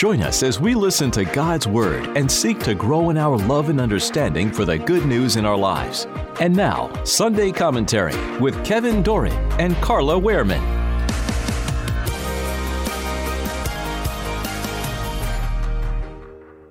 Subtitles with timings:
[0.00, 3.68] Join us as we listen to God's Word and seek to grow in our love
[3.68, 6.06] and understanding for the good news in our lives.
[6.40, 10.58] And now, Sunday Commentary with Kevin Doran and Carla Wehrman.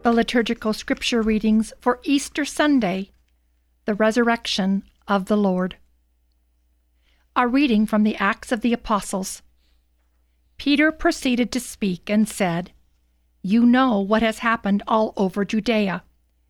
[0.02, 3.12] The liturgical scripture readings for Easter Sunday,
[3.86, 5.78] the resurrection of the Lord.
[7.36, 9.44] A reading from the Acts of the Apostles.
[10.58, 12.72] Peter proceeded to speak and said,
[13.42, 16.04] You know what has happened all over Judea,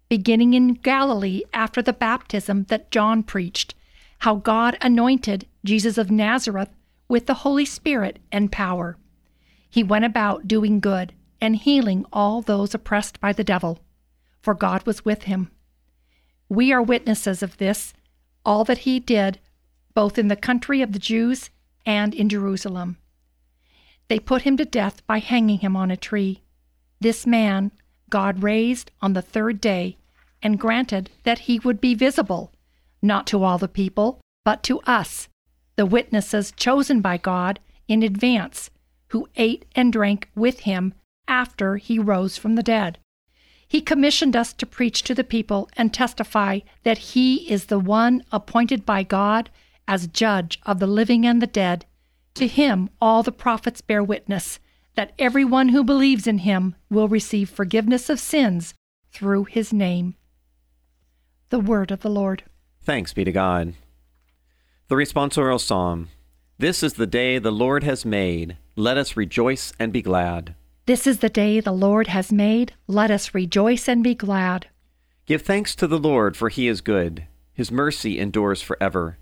[0.10, 3.76] beginning in Galilee after the baptism that John preached,
[4.20, 6.70] how God anointed Jesus of Nazareth
[7.08, 8.98] with the Holy Spirit and power.
[9.70, 13.80] He went about doing good and healing all those oppressed by the devil,
[14.42, 15.52] for God was with him.
[16.50, 17.94] We are witnesses of this,
[18.44, 19.40] all that he did,
[19.94, 21.52] both in the country of the Jews
[21.86, 22.98] and in Jerusalem.
[24.08, 26.42] They put him to death by hanging him on a tree.
[27.02, 27.72] This man
[28.10, 29.98] God raised on the third day
[30.42, 32.52] and granted that he would be visible,
[33.02, 35.28] not to all the people, but to us,
[35.76, 38.70] the witnesses chosen by God in advance,
[39.10, 40.94] who ate and drank with him
[41.28, 42.98] after he rose from the dead.
[43.68, 48.24] He commissioned us to preach to the people and testify that he is the one
[48.32, 49.50] appointed by God
[49.88, 51.86] as judge of the living and the dead.
[52.36, 54.60] To him all the prophets bear witness
[55.00, 58.74] that everyone who believes in him will receive forgiveness of sins
[59.14, 60.14] through his name.
[61.52, 62.44] The word of the Lord.
[62.82, 63.76] Thanks be to God.
[64.90, 66.10] The responsorial psalm
[66.58, 68.58] This is the day the Lord has made.
[68.76, 70.54] Let us rejoice and be glad.
[70.86, 72.74] This is the day the Lord has made.
[72.86, 74.68] Let us rejoice and be glad.
[75.26, 77.26] Give thanks to the Lord, for he is good.
[77.54, 79.18] His mercy endures forever.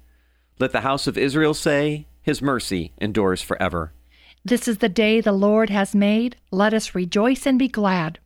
[0.57, 3.94] Let the house of Israel say, His mercy endures forever.
[4.47, 6.38] This is the day the Lord has made.
[6.52, 8.19] Let us rejoice and be glad.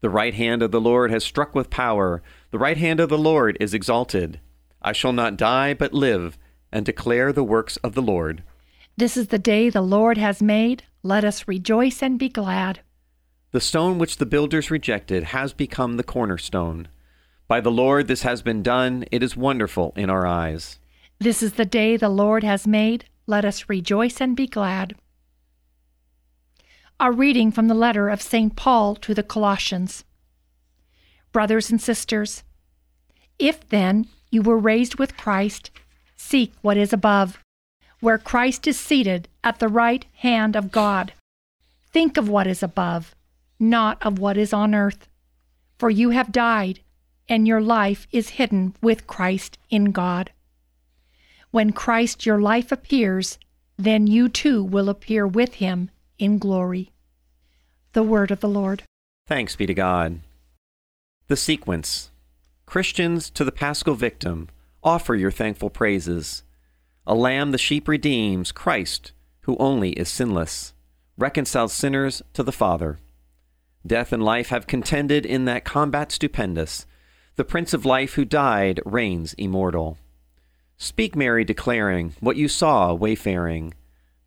[0.00, 2.22] The right hand of the Lord has struck with power.
[2.50, 4.40] The right hand of the Lord is exalted.
[4.80, 6.38] I shall not die, but live,
[6.72, 8.42] and declare the works of the Lord.
[8.96, 10.84] This is the day the Lord has made.
[11.02, 12.80] Let us rejoice and be glad.
[13.50, 16.88] The stone which the builders rejected has become the cornerstone.
[17.48, 19.04] By the Lord this has been done.
[19.12, 20.78] It is wonderful in our eyes.
[21.18, 23.04] This is the day the Lord has made.
[23.26, 24.94] Let us rejoice and be glad.
[27.02, 28.54] A reading from the letter of St.
[28.54, 30.04] Paul to the Colossians.
[31.32, 32.42] Brothers and sisters,
[33.38, 35.70] if then you were raised with Christ,
[36.18, 37.38] seek what is above,
[38.00, 41.14] where Christ is seated at the right hand of God.
[41.90, 43.14] Think of what is above,
[43.58, 45.08] not of what is on earth.
[45.78, 46.80] For you have died,
[47.30, 50.32] and your life is hidden with Christ in God.
[51.50, 53.38] When Christ your life appears,
[53.78, 56.92] then you too will appear with him in glory.
[57.92, 58.84] The word of the Lord.
[59.26, 60.20] Thanks be to God.
[61.26, 62.10] The sequence
[62.70, 64.48] Christians to the paschal victim,
[64.84, 66.44] offer your thankful praises.
[67.04, 69.10] A lamb the sheep redeems, Christ,
[69.40, 70.72] who only is sinless,
[71.18, 73.00] reconciles sinners to the Father.
[73.84, 76.86] Death and life have contended in that combat stupendous.
[77.34, 79.98] The Prince of Life who died reigns immortal.
[80.76, 83.74] Speak, Mary, declaring what you saw wayfaring,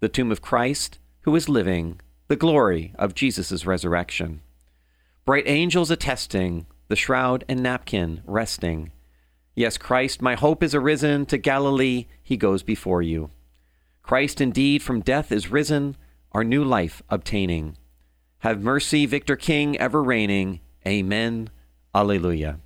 [0.02, 4.42] the tomb of Christ, who is living, the glory of Jesus' resurrection.
[5.26, 8.92] Bright angels attesting, the shroud and napkin resting.
[9.56, 13.30] Yes, Christ, my hope is arisen, to Galilee he goes before you.
[14.02, 15.96] Christ indeed from death is risen,
[16.32, 17.78] our new life obtaining.
[18.40, 20.60] Have mercy, Victor King, ever reigning.
[20.86, 21.50] Amen.
[21.96, 22.60] Alleluia.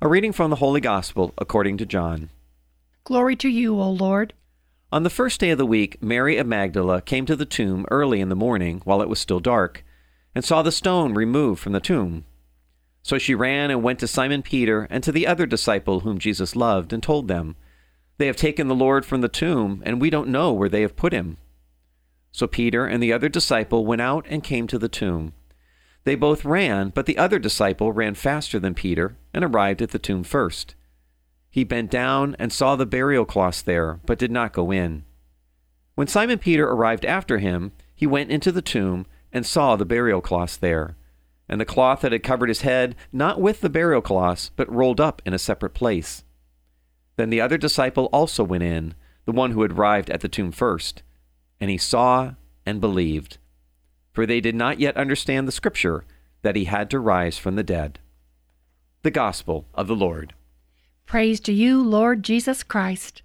[0.00, 2.30] A reading from the Holy Gospel according to John.
[3.04, 4.32] Glory to you, O Lord.
[4.90, 8.22] On the first day of the week, Mary of Magdala came to the tomb early
[8.22, 9.84] in the morning while it was still dark,
[10.34, 12.24] and saw the stone removed from the tomb.
[13.02, 16.56] So she ran and went to Simon Peter and to the other disciple whom Jesus
[16.56, 17.54] loved, and told them,
[18.16, 20.96] They have taken the Lord from the tomb, and we don't know where they have
[20.96, 21.36] put him.
[22.32, 25.34] So Peter and the other disciple went out and came to the tomb.
[26.04, 29.98] They both ran, but the other disciple ran faster than Peter and arrived at the
[29.98, 30.74] tomb first.
[31.58, 35.04] He bent down and saw the burial cloths there, but did not go in.
[35.96, 40.20] When Simon Peter arrived after him, he went into the tomb and saw the burial
[40.20, 40.94] cloths there,
[41.48, 45.00] and the cloth that had covered his head, not with the burial cloths, but rolled
[45.00, 46.22] up in a separate place.
[47.16, 48.94] Then the other disciple also went in,
[49.24, 51.02] the one who had arrived at the tomb first,
[51.60, 52.34] and he saw
[52.64, 53.38] and believed.
[54.12, 56.04] For they did not yet understand the scripture
[56.42, 57.98] that he had to rise from the dead.
[59.02, 60.34] The Gospel of the Lord.
[61.08, 63.22] Praise to you, Lord Jesus Christ.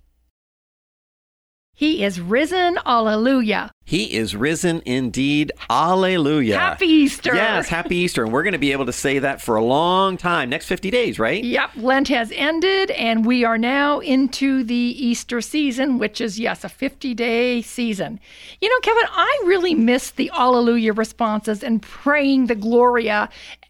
[1.75, 2.77] He is risen.
[2.85, 3.71] Alleluia.
[3.85, 5.51] He is risen indeed.
[5.69, 6.57] Alleluia.
[6.57, 7.35] Happy Easter.
[7.35, 8.23] Yes, happy Easter.
[8.23, 10.89] And we're going to be able to say that for a long time, next 50
[10.89, 11.43] days, right?
[11.43, 16.63] Yep, Lent has ended, and we are now into the Easter season, which is, yes,
[16.63, 18.19] a 50 day season.
[18.61, 23.29] You know, Kevin, I really miss the Alleluia responses and praying the Gloria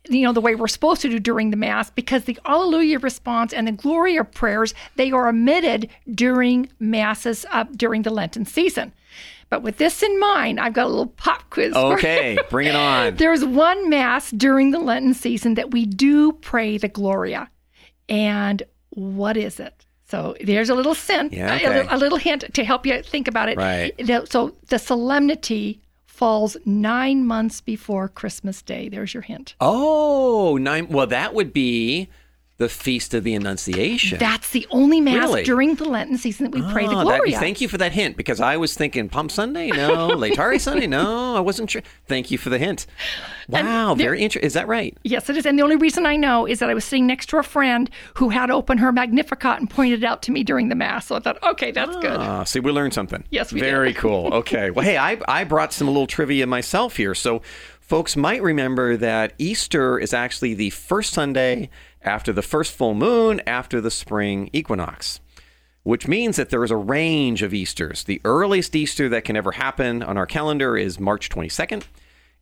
[0.09, 3.53] you know the way we're supposed to do during the mass because the alleluia response
[3.53, 8.91] and the gloria prayers they are omitted during masses uh, during the lenten season
[9.53, 13.15] but with this in mind i've got a little pop quiz okay bring it on
[13.17, 17.47] there's one mass during the lenten season that we do pray the gloria
[18.09, 21.65] and what is it so there's a little hint, yeah, okay.
[21.65, 23.57] a, a, little hint to help you think about it.
[23.57, 23.99] Right.
[24.29, 28.89] So the solemnity falls nine months before Christmas Day.
[28.89, 29.55] There's your hint.
[29.59, 30.89] Oh, nine.
[30.89, 32.09] Well, that would be
[32.63, 34.19] the Feast of the Annunciation.
[34.19, 35.43] That's the only mass really?
[35.43, 37.37] during the Lenten season that we pray the ah, Gloria.
[37.37, 41.35] thank you for that hint because I was thinking Palm Sunday, no, Laetare Sunday, no,
[41.35, 41.81] I wasn't sure.
[42.07, 42.85] Thank you for the hint.
[43.49, 44.47] Wow, very interesting.
[44.47, 44.97] Is that right?
[45.03, 45.45] Yes, it is.
[45.45, 47.89] And the only reason I know is that I was sitting next to a friend
[48.13, 51.07] who had opened her Magnificat and pointed it out to me during the Mass.
[51.07, 52.17] So I thought, okay, that's good.
[52.17, 53.25] Ah, see, we learned something.
[53.29, 53.97] Yes, we Very did.
[53.97, 54.33] cool.
[54.43, 54.71] Okay.
[54.71, 57.13] Well, hey, I, I brought some little trivia myself here.
[57.13, 57.41] So
[57.83, 61.69] folks might remember that Easter is actually the first Sunday
[62.01, 65.19] after the first full moon after the spring equinox
[65.83, 68.05] which means that there is a range of Easters.
[68.05, 71.83] The earliest Easter that can ever happen on our calendar is March 22nd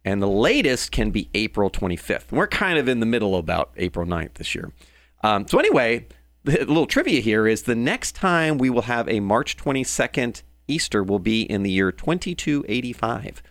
[0.05, 2.31] and the latest can be April 25th.
[2.31, 4.71] We're kind of in the middle about April 9th this year.
[5.23, 6.07] Um, so, anyway,
[6.43, 11.03] the little trivia here is the next time we will have a March 22nd Easter
[11.03, 13.43] will be in the year 2285.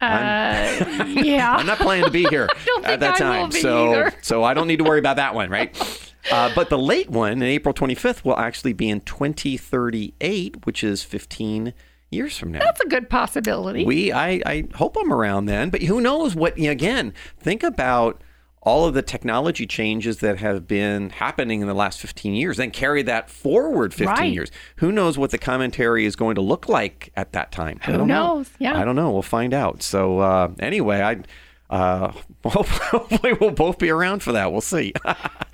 [0.00, 0.84] Uh,
[1.22, 1.56] yeah.
[1.56, 2.48] I'm not planning to be here
[2.84, 4.12] at that I time, so either.
[4.22, 5.76] so I don't need to worry about that one, right?
[6.28, 11.04] Uh, but the late one, in April 25th, will actually be in 2038, which is
[11.04, 11.72] 15
[12.10, 12.58] years from now.
[12.58, 13.84] That's a good possibility.
[13.84, 18.22] We, I, I hope I'm around then, but who knows what, again, think about
[18.66, 22.70] all of the technology changes that have been happening in the last 15 years, then
[22.70, 24.32] carry that forward 15 Right.
[24.32, 24.50] years.
[24.76, 27.78] Who knows what the commentary is going to look like at that time?
[27.82, 28.34] I Who don't know.
[28.38, 28.50] knows?
[28.58, 28.76] Yeah.
[28.78, 29.12] I don't know.
[29.12, 29.82] We'll find out.
[29.82, 31.16] So, uh, anyway, I.
[31.68, 32.12] Uh,
[32.44, 34.52] hopefully, we'll both be around for that.
[34.52, 34.92] We'll see.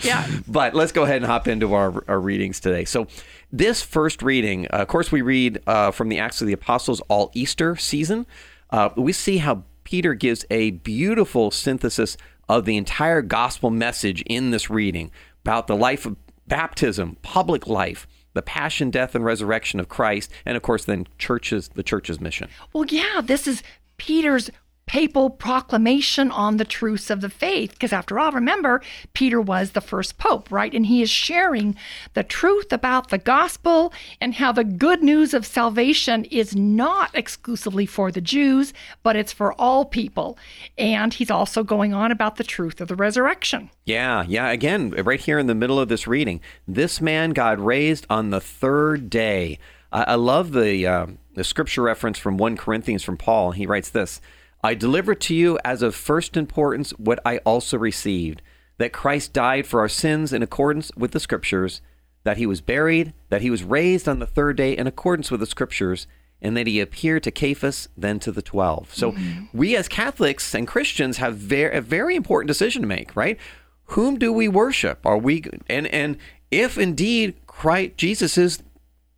[0.02, 0.26] Yeah.
[0.48, 2.84] But let's go ahead and hop into our, our readings today.
[2.84, 3.06] So,
[3.52, 7.00] this first reading, uh, of course, we read uh, from the Acts of the Apostles
[7.08, 8.26] all Easter season.
[8.70, 12.16] Uh, we see how Peter gives a beautiful synthesis
[12.48, 15.10] of the entire gospel message in this reading
[15.42, 16.16] about the life of
[16.46, 21.68] baptism, public life, the passion, death, and resurrection of Christ, and of course, then churches,
[21.68, 22.48] the church's mission.
[22.72, 23.62] Well, yeah, this is
[23.96, 24.50] Peter's
[24.86, 27.70] papal proclamation on the truths of the faith.
[27.72, 28.82] Because after all, remember,
[29.14, 30.74] Peter was the first pope, right?
[30.74, 31.76] And he is sharing
[32.14, 37.86] the truth about the gospel and how the good news of salvation is not exclusively
[37.86, 40.36] for the Jews, but it's for all people.
[40.76, 43.70] And he's also going on about the truth of the resurrection.
[43.84, 44.50] Yeah, yeah.
[44.50, 48.40] Again, right here in the middle of this reading, this man God raised on the
[48.40, 49.58] third day.
[49.92, 53.52] I, I love the uh, the scripture reference from one Corinthians from Paul.
[53.52, 54.20] He writes this:
[54.62, 58.42] "I deliver to you as of first importance what I also received:
[58.78, 61.80] that Christ died for our sins in accordance with the Scriptures,
[62.24, 65.40] that He was buried, that He was raised on the third day in accordance with
[65.40, 66.06] the Scriptures."
[66.44, 68.92] And that he appeared to Cephas, then to the twelve.
[68.92, 69.14] So
[69.52, 73.38] we as Catholics and Christians have very, a very important decision to make, right?
[73.84, 75.06] whom do we worship?
[75.06, 76.16] Are we and and
[76.50, 78.62] if indeed Christ Jesus is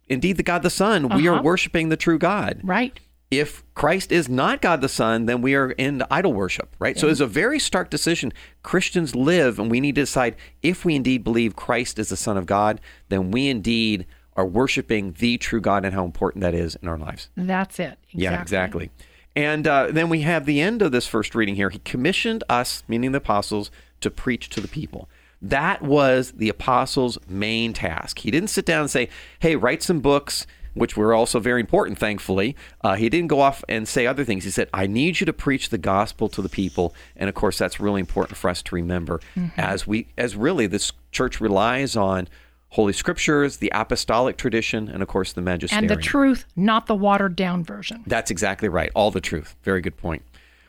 [0.07, 1.43] indeed the God the Son, we are Uh-huh.
[1.43, 2.61] worshiping the true God.
[2.63, 3.01] Right.
[3.39, 6.99] If Christ is not God the Son, then we are in idol worship, right?
[6.99, 8.33] So it's a very stark decision.
[8.63, 12.37] Christians live, and we need to decide if we indeed believe Christ is the Son
[12.37, 16.77] of God, then we indeed are worshiping the true God and how important that is
[16.77, 17.29] in our lives.
[17.37, 17.99] That's it.
[18.11, 18.91] Yeah, exactly.
[19.37, 21.71] And uh, then we have the end of this first reading here.
[21.71, 25.09] He commissioned us, meaning the apostles, to preach to the people.
[25.43, 28.21] That was the apostles' main task.
[28.21, 29.09] He didn't sit down and say,
[29.41, 32.57] hey, write some books, which were also very important, thankfully.
[32.83, 34.45] Uh, he didn't go off and say other things.
[34.45, 36.95] He said, I need you to preach the gospel to the people.
[37.17, 39.21] And of course, that's really important for us to remember
[39.57, 42.29] as we, as really this church relies on
[42.71, 45.89] Holy Scriptures, the apostolic tradition, and of course, the magisterium.
[45.89, 48.03] And the truth, not the watered down version.
[48.05, 48.91] That's exactly right.
[48.97, 49.55] All the truth.
[49.63, 50.23] Very good point.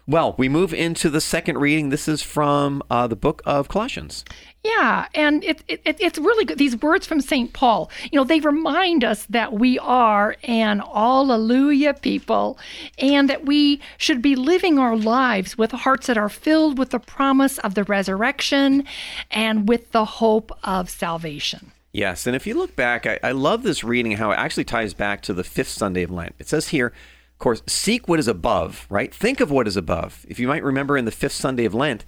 [0.07, 1.89] Well, we move into the second reading.
[1.89, 4.23] This is from uh, the book of Colossians.
[4.63, 6.59] Yeah, and it, it, it's really good.
[6.59, 7.53] These words from St.
[7.53, 12.59] Paul, you know, they remind us that we are an alleluia people
[12.99, 16.99] and that we should be living our lives with hearts that are filled with the
[16.99, 18.83] promise of the resurrection
[19.31, 21.71] and with the hope of salvation.
[21.91, 24.93] Yes, and if you look back, I, I love this reading, how it actually ties
[24.93, 26.35] back to the fifth Sunday of Lent.
[26.37, 26.91] It says here,
[27.35, 29.13] of course, seek what is above, right?
[29.13, 30.25] Think of what is above.
[30.29, 32.05] If you might remember in the fifth Sunday of Lent,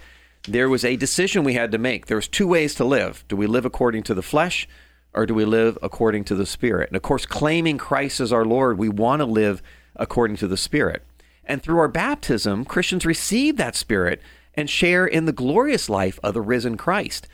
[0.47, 2.05] there was a decision we had to make.
[2.05, 3.25] There was two ways to live.
[3.27, 4.69] Do we live according to the flesh
[5.13, 6.89] or do we live according to the spirit?
[6.89, 9.61] And of course, claiming Christ as our Lord, we want to live
[9.97, 11.03] according to the spirit.
[11.43, 14.21] And through our baptism, Christians receive that spirit
[14.53, 17.27] and share in the glorious life of the risen Christ.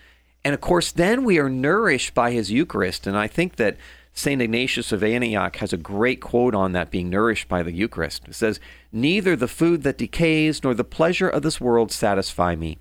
[0.44, 3.06] And of course, then we are nourished by his Eucharist.
[3.06, 3.78] And I think that
[4.16, 4.42] St.
[4.42, 8.28] Ignatius of Antioch has a great quote on that being nourished by the Eucharist.
[8.28, 8.60] It says,
[8.92, 12.78] Neither the food that decays nor the pleasure of this world satisfy me.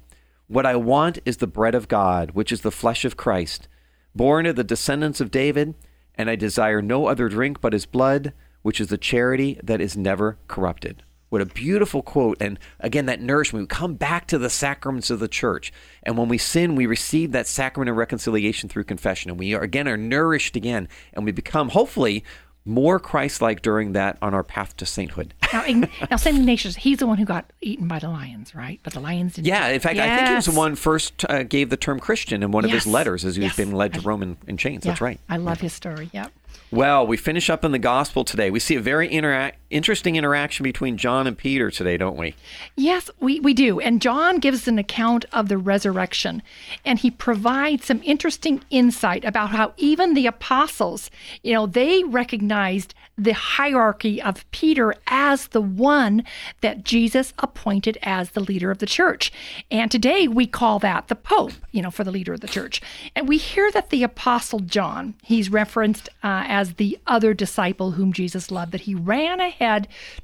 [0.47, 3.67] What I want is the bread of God, which is the flesh of Christ,
[4.15, 5.75] born of the descendants of David,
[6.15, 9.97] and I desire no other drink but his blood, which is the charity that is
[9.97, 11.03] never corrupted.
[11.33, 12.37] What a beautiful quote.
[12.43, 13.63] And again, that nourishment.
[13.63, 15.73] We come back to the sacraments of the church.
[16.03, 19.31] And when we sin, we receive that sacrament of reconciliation through confession.
[19.31, 20.89] And we are, again are nourished again.
[21.15, 22.23] And we become, hopefully,
[22.67, 25.33] more Christ-like during that on our path to sainthood.
[25.55, 25.65] now,
[26.11, 28.79] now, Saint Ignatius, he's the one who got eaten by the lions, right?
[28.83, 29.47] But the lions didn't.
[29.47, 30.11] Yeah, in fact, yes.
[30.11, 32.73] I think he was the one first uh, gave the term Christian in one yes.
[32.73, 33.53] of his letters as he yes.
[33.53, 34.85] was being led to Rome in, in chains.
[34.85, 34.91] Yeah.
[34.91, 35.19] That's right.
[35.31, 36.11] I love his story.
[36.13, 36.31] Yep.
[36.71, 38.51] Well, we finish up in the gospel today.
[38.51, 42.35] We see a very intera- interesting interaction between John and Peter today, don't we?
[42.77, 43.81] Yes, we, we do.
[43.81, 46.43] And John gives an account of the resurrection,
[46.85, 51.11] and he provides some interesting insight about how even the apostles,
[51.43, 56.25] you know, they recognized the hierarchy of Peter as the one
[56.61, 59.31] that Jesus appointed as the leader of the church.
[59.71, 62.81] And today we call that the Pope, you know, for the leader of the church.
[63.15, 68.13] And we hear that the apostle John, he's referenced uh, as the other disciple whom
[68.13, 69.62] Jesus loved, that he ran ahead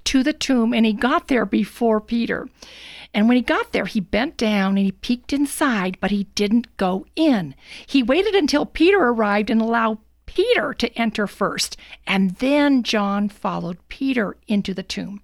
[0.05, 2.49] to the tomb and he got there before Peter.
[3.15, 6.77] And when he got there, he bent down and he peeked inside, but he didn't
[6.77, 7.55] go in.
[7.87, 13.79] He waited until Peter arrived and allowed Peter to enter first, and then John followed
[13.89, 15.23] Peter into the tomb.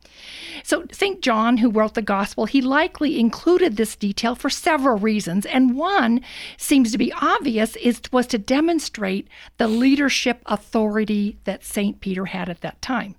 [0.62, 1.21] So, St.
[1.21, 6.23] John, who wrote the gospel, he likely included this detail for several reasons, and one
[6.56, 9.28] seems to be obvious is was to demonstrate
[9.59, 12.00] the leadership authority that St.
[12.00, 13.14] Peter had at that time.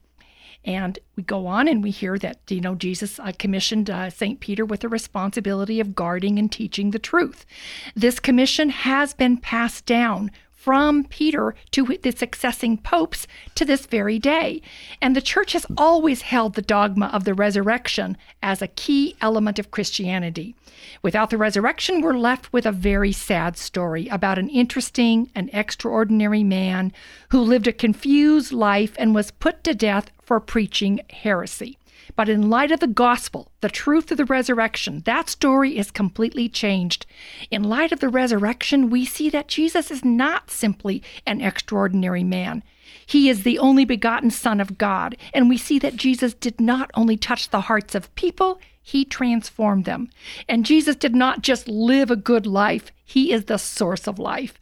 [0.66, 4.40] And we go on and we hear that, you know, Jesus uh, commissioned uh, St.
[4.40, 7.46] Peter with the responsibility of guarding and teaching the truth.
[7.96, 10.32] This commission has been passed down
[10.66, 14.64] from Peter to the succeeding popes to this very day.
[15.00, 19.60] And the church has always held the dogma of the resurrection as a key element
[19.60, 20.56] of Christianity.
[21.04, 26.44] Without the resurrection, we're left with a very sad story about an interesting and extraordinary
[26.44, 26.92] man
[27.30, 31.78] who lived a confused life and was put to death for preaching heresy.
[32.16, 36.48] But in light of the gospel, the truth of the resurrection, that story is completely
[36.48, 37.06] changed.
[37.50, 42.64] In light of the resurrection, we see that Jesus is not simply an extraordinary man.
[43.06, 46.90] He is the only begotten Son of God, and we see that Jesus did not
[46.94, 50.10] only touch the hearts of people, he transformed them.
[50.48, 54.60] And Jesus did not just live a good life, he is the source of life.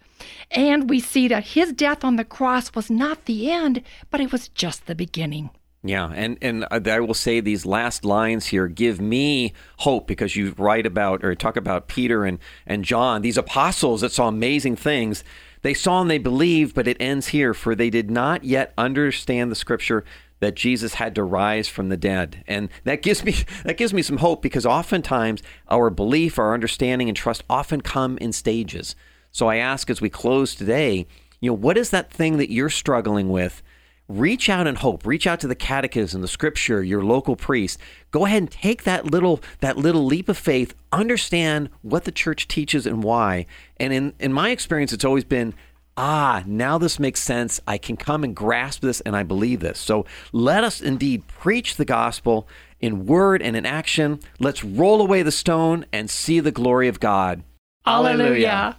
[0.52, 4.32] And we see that his death on the cross was not the end, but it
[4.32, 5.50] was just the beginning.
[5.86, 10.34] Yeah, and and uh, I will say these last lines here give me hope because
[10.34, 14.78] you write about or talk about Peter and and John, these apostles that saw amazing
[14.78, 15.26] things.
[15.62, 19.52] They saw and they believed, but it ends here for they did not yet understand
[19.52, 20.06] the scripture
[20.40, 22.44] that Jesus had to rise from the dead.
[22.48, 27.10] And that gives me that gives me some hope because oftentimes our belief, our understanding
[27.10, 28.96] and trust often come in stages.
[29.34, 31.06] So I ask as we close today,
[31.42, 33.62] you know, what is that thing that you're struggling with?
[34.08, 35.06] reach out and hope.
[35.06, 37.80] Reach out to the catechism the scripture your local priest.
[38.12, 40.74] Go ahead and take that little that little leap of faith.
[40.92, 43.46] Understand what the church teaches and why.
[43.78, 45.54] And in in my experience it's always been
[45.96, 47.60] ah now this makes sense.
[47.68, 49.80] I can come and grasp this and i believe this.
[49.80, 52.48] So let us indeed preach the gospel
[52.80, 54.20] in word and in action.
[54.40, 57.44] Let's roll away the stone and see the glory of god.
[57.86, 58.78] Alleluia.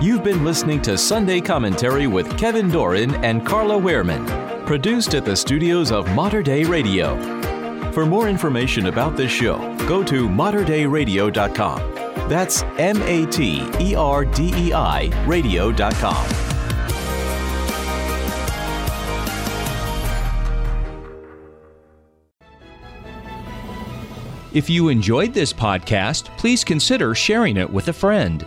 [0.00, 5.36] You've been listening to Sunday Commentary with Kevin Doran and Carla Wehrman, produced at the
[5.36, 7.18] studios of Mater Dei Radio.
[7.92, 11.80] For more information about this show, go to materdeiradio.com.
[12.30, 16.26] That's M A T E R D E I radio.com.
[24.54, 28.46] If you enjoyed this podcast, please consider sharing it with a friend.